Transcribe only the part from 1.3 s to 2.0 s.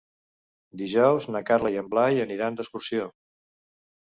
na Carla i en